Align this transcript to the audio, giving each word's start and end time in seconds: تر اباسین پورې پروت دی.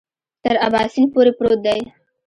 تر 0.43 0.55
اباسین 0.67 1.05
پورې 1.13 1.31
پروت 1.37 1.59
دی. 1.65 1.81